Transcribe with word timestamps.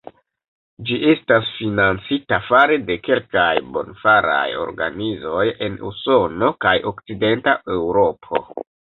Ĝi 0.89 0.95
estas 1.09 1.49
financita 1.57 2.37
fare 2.45 2.77
de 2.87 2.95
kelkaj 3.07 3.49
bonfaraj 3.75 4.45
organizoj 4.61 5.43
en 5.67 5.75
Usono 5.89 6.49
kaj 6.67 6.73
Okcidenta 6.93 7.55
Eŭropo. 7.75 8.43